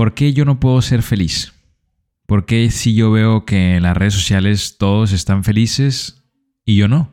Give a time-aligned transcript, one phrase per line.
[0.00, 1.52] ¿por qué yo no puedo ser feliz?
[2.26, 6.24] ¿Por qué si yo veo que en las redes sociales todos están felices
[6.64, 7.12] y yo no?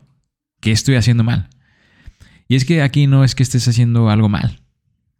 [0.62, 1.50] ¿Qué estoy haciendo mal?
[2.48, 4.62] Y es que aquí no es que estés haciendo algo mal.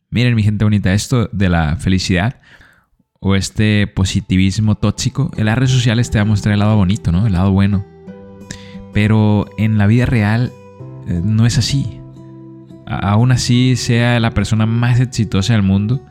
[0.09, 2.41] Miren mi gente bonita, esto de la felicidad
[3.21, 7.13] o este positivismo tóxico, en las redes sociales te va a mostrar el lado bonito,
[7.13, 7.27] ¿no?
[7.27, 7.85] El lado bueno.
[8.95, 10.55] Pero en la vida real
[11.07, 12.01] eh, no es así.
[12.87, 16.03] Aún así sea la persona más exitosa del mundo,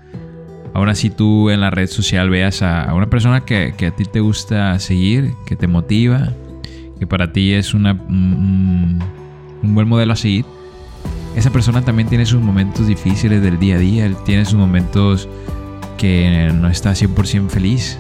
[0.78, 4.20] aún así tú en la red social veas a, una persona que, a ti te
[4.20, 6.34] gusta seguir, que te motiva,
[7.00, 9.00] que para ti es una, un
[9.63, 10.45] buen modelo a seguir,
[11.36, 15.27] esa persona también tiene sus momentos difíciles del día a día, tiene sus momentos
[15.98, 17.98] que no está 100% feliz.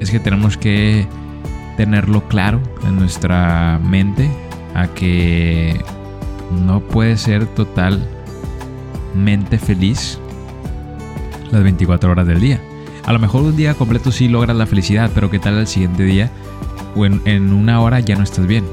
[0.00, 1.06] Es que tenemos que
[1.76, 4.30] tenerlo claro en nuestra mente
[4.74, 5.78] a que
[6.64, 7.98] no puede ser totalmente
[9.58, 10.18] feliz
[11.50, 12.60] las 24 horas del día.
[13.04, 16.04] A lo mejor un día completo sí logras la felicidad, pero ¿qué tal el siguiente
[16.04, 16.30] día?
[16.94, 18.64] O en, en una hora ya no estás bien,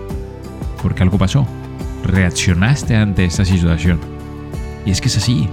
[0.82, 1.48] porque algo pasó
[2.06, 4.00] reaccionaste ante esta situación.
[4.86, 5.50] Y es que es así.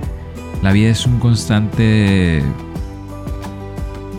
[0.62, 2.42] La vida es un constante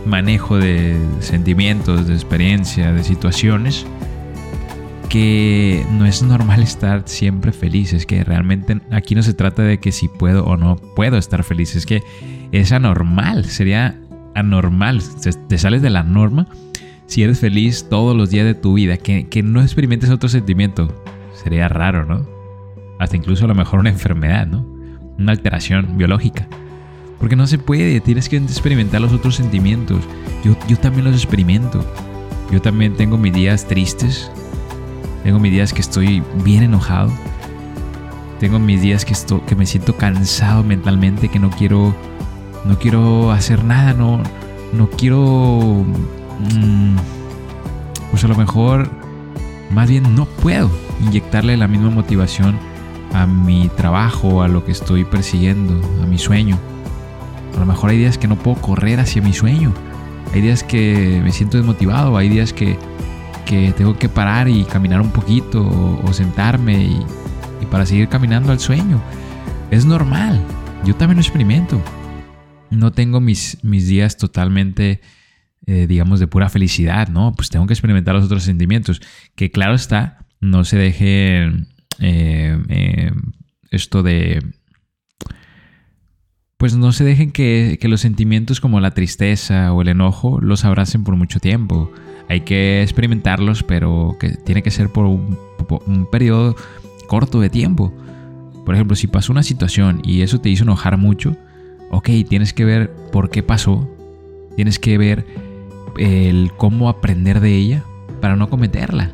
[0.05, 3.85] manejo de sentimientos, de experiencia, de situaciones
[5.07, 7.93] que no es normal estar siempre feliz.
[7.93, 11.43] Es que realmente aquí no se trata de que si puedo o no puedo estar
[11.43, 11.75] feliz.
[11.75, 12.01] Es que
[12.59, 13.45] es anormal.
[13.45, 13.99] Sería
[14.35, 15.01] anormal.
[15.47, 16.47] Te sales de la norma
[17.05, 18.97] si eres feliz todos los días de tu vida.
[18.97, 20.87] Que, que no experimentes otro sentimiento.
[21.43, 22.25] Sería raro, ¿no?
[22.99, 24.65] Hasta incluso a lo mejor una enfermedad, ¿no?
[25.17, 26.47] Una alteración biológica.
[27.19, 29.99] Porque no se puede, tienes que experimentar los otros sentimientos.
[30.43, 31.85] Yo, yo también los experimento.
[32.51, 34.31] Yo también tengo mis días tristes.
[35.23, 37.11] Tengo mis días que estoy bien enojado.
[38.39, 41.95] Tengo mis días que, estoy, que me siento cansado mentalmente, que no quiero,
[42.65, 44.21] no quiero hacer nada, no,
[44.73, 45.85] no quiero...
[46.39, 46.95] Mm,
[48.11, 48.89] pues a lo mejor,
[49.71, 50.69] más bien no puedo
[51.01, 52.57] inyectarle la misma motivación
[53.13, 56.57] a mi trabajo, a lo que estoy persiguiendo, a mi sueño.
[57.55, 59.71] A lo mejor hay días que no puedo correr hacia mi sueño.
[60.33, 62.77] Hay días que me siento desmotivado, hay días que,
[63.77, 65.63] tengo que parar y caminar un poquito
[66.03, 67.05] o, sentarme y,
[67.69, 68.99] para seguir caminando al sueño.
[69.69, 70.41] Es normal,
[70.83, 71.79] yo también lo experimento.
[72.73, 75.01] No tengo mis, mis días totalmente,
[75.65, 77.33] eh, digamos, de pura felicidad, ¿no?
[77.33, 79.01] Pues tengo que experimentar los otros sentimientos,
[79.35, 81.67] que claro está, no se dejen
[81.99, 83.11] eh, eh,
[83.71, 84.43] esto de...
[86.57, 91.03] Pues no se dejen que, los sentimientos como la tristeza o el enojo los abracen
[91.03, 91.91] por mucho tiempo.
[92.29, 95.37] Hay que experimentarlos, pero que tiene que ser por un,
[95.87, 96.55] un periodo
[97.07, 97.93] corto de tiempo.
[98.65, 101.35] Por ejemplo, si pasó una situación y eso te hizo enojar mucho,
[101.93, 103.87] ok, tienes que ver por qué pasó,
[104.55, 105.25] tienes que ver
[105.97, 107.83] el cómo aprender de ella
[108.19, 109.11] para no cometerla.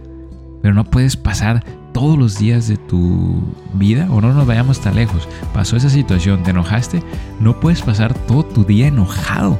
[0.62, 1.64] Pero no puedes pasar
[1.94, 6.44] todos los días de tu vida, o no nos vayamos tan lejos, pasó esa situación,
[6.44, 7.04] te enojaste,
[7.40, 9.58] no puedes pasar todo tu día enojado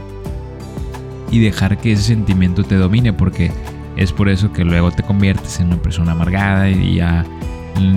[1.32, 3.52] y dejar que ese sentimiento te domine, porque
[3.98, 7.26] es por eso que luego te conviertes en una persona amargada y ya,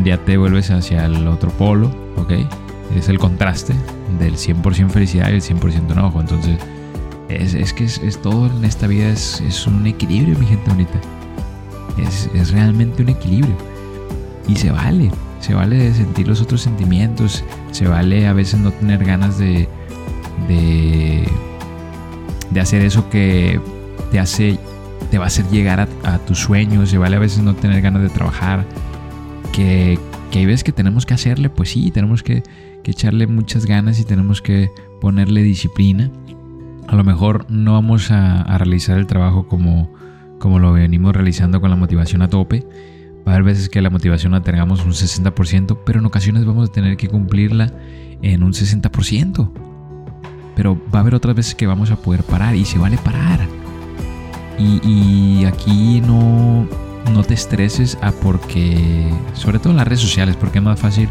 [0.05, 2.33] ya te vuelves hacia el otro polo, ¿ok?
[2.97, 3.75] Es el contraste
[4.19, 6.21] del 100% felicidad y el 100% enojo.
[6.21, 6.59] Entonces,
[7.29, 11.01] es, que es, todo en esta vida es, es, un equilibrio, mi gente bonita.
[11.99, 13.57] Es, es realmente un equilibrio.
[14.49, 15.11] Y se vale,
[15.41, 19.69] se vale sentir los otros sentimientos, se vale a veces no tener ganas de,
[20.49, 21.29] de,
[22.51, 23.61] de hacer eso que
[24.11, 24.59] te hace,
[25.11, 28.03] te va a hacer llegar a, tus sueños, se vale a veces no tener ganas
[28.03, 28.65] de trabajar,
[29.53, 29.99] que,
[30.33, 32.43] que hay veces que tenemos que hacerle, pues sí, tenemos que,
[32.83, 36.11] que echarle muchas ganas y tenemos que ponerle disciplina.
[36.89, 39.93] A lo mejor no vamos a, a realizar el trabajo como,
[40.41, 42.67] como lo venimos realizando con la motivación a tope,
[43.27, 46.69] Va a haber veces que la motivación la tengamos un 60%, pero en ocasiones vamos
[46.69, 47.73] a tener que cumplirla
[48.21, 49.51] en un 60%.
[50.57, 53.41] Pero va a haber otras veces que vamos a poder parar y se vale parar.
[54.59, 56.69] Y, aquí no,
[57.11, 61.09] no te estreses a porque, sobre todo en las redes sociales, porque es más fácil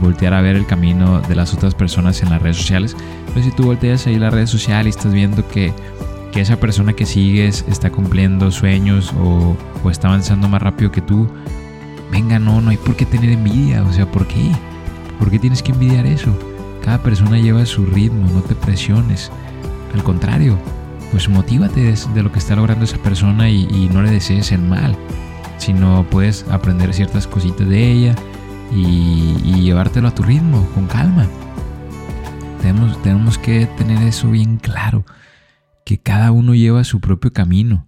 [0.00, 2.96] voltear a ver el camino de las otras personas en las redes sociales.
[3.32, 5.72] Pero si tú volteas ahí las redes sociales y estás viendo que,
[6.32, 11.00] que esa persona que sigues está cumpliendo sueños o, o está avanzando más rápido que
[11.00, 11.28] tú,
[12.10, 13.82] venga, no, no hay por qué tener envidia.
[13.84, 14.50] O sea, ¿por qué?
[15.18, 16.36] ¿Por qué tienes que envidiar eso?
[16.84, 19.30] Cada persona lleva su ritmo, no te presiones.
[19.94, 20.58] Al contrario,
[21.10, 24.96] pues motívate de, lo que está logrando esa persona y, no le desees el mal,
[25.60, 28.14] sino puedes aprender ciertas cositas de ella
[28.74, 31.28] y, llevártelo a tu ritmo, con calma.
[32.60, 35.04] Tenemos, tenemos que tener eso bien claro,
[35.84, 37.86] que cada uno lleva su propio camino.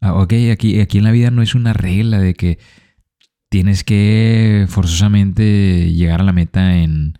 [0.00, 2.58] Ah, ok, aquí, aquí en la vida no es una regla de que
[3.50, 7.18] tienes que forzosamente llegar a la meta en,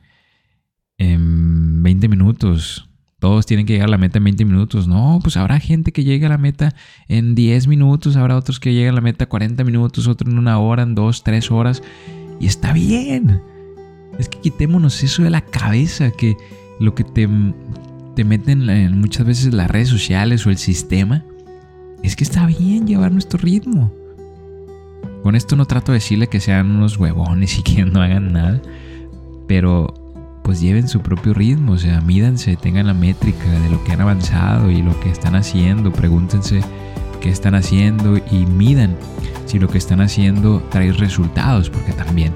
[0.99, 2.89] en 20 minutos.
[3.23, 4.89] Todos tienen que llegar a la meta en 20 minutos.
[4.89, 6.75] No, pues habrá gente que llegue a la meta
[7.07, 10.41] en 10 minutos, habrá otros que lleguen a la meta en 40 minutos, otros en
[10.41, 11.85] una hora, en 2, 3 horas.
[12.41, 13.41] Y está bien.
[14.19, 16.37] Es que quitémonos eso de la cabeza, que
[16.81, 17.29] lo que te,
[18.17, 21.25] te meten en muchas veces las redes sociales o el sistema,
[22.03, 23.93] es que está bien llevar nuestro ritmo.
[25.23, 28.61] Con esto no trato de decirle que sean unos huevones y que no hagan nada,
[29.47, 30.02] pero
[30.43, 34.01] pues lleven su propio ritmo, o sea, mídanse, tengan la métrica de lo que han
[34.01, 36.61] avanzado y lo que están haciendo, pregúntense
[37.21, 38.97] qué están haciendo y midan
[39.47, 42.33] si lo que están haciendo trae resultados, porque también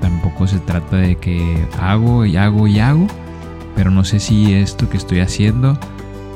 [0.00, 3.06] tampoco se trata de que hago y hago y hago,
[3.74, 5.78] pero no sé si esto que estoy haciendo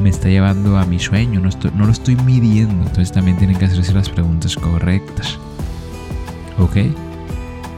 [0.01, 3.67] me está llevando a mi sueño, no, no lo estoy midiendo, entonces también tienen que
[3.67, 5.39] hacerse las preguntas correctas.
[6.59, 6.77] ¿Ok?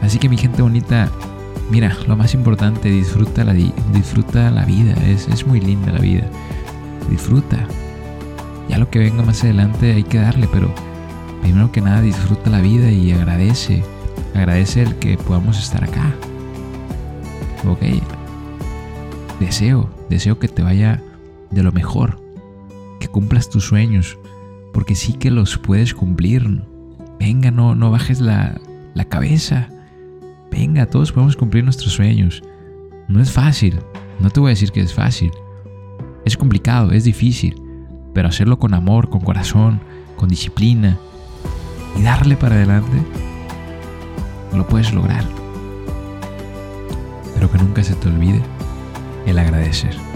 [0.03, 1.11] Así que mi gente bonita,
[1.71, 6.25] mira, lo más importante, disfruta la, disfruta la vida, es, es muy linda la vida.
[7.09, 7.67] Disfruta.
[8.69, 10.73] Ya lo que venga más adelante hay que darle, pero
[11.43, 13.83] primero que nada disfruta la vida y agradece.
[14.35, 16.15] Agradece el que podamos estar acá.
[17.67, 17.83] Ok.
[19.41, 21.03] Deseo, deseo que te vaya
[21.51, 22.21] de lo mejor.
[23.01, 24.19] Que cumplas tus sueños.
[24.73, 26.63] Porque sí que los puedes cumplir.
[27.19, 28.61] Venga, no, no bajes la,
[28.95, 29.69] la cabeza.
[30.51, 32.43] Venga, todos podemos cumplir nuestros sueños.
[33.09, 33.79] No es fácil,
[34.21, 35.31] no te voy a decir que es fácil.
[36.25, 37.61] Es complicado, es difícil,
[38.13, 39.81] pero hacerlo con amor, con corazón,
[40.17, 40.99] con disciplina
[41.99, 42.99] y darle para adelante,
[44.55, 45.25] lo puedes lograr.
[47.35, 48.43] Pero que nunca se te olvide
[49.27, 50.10] el agradecer.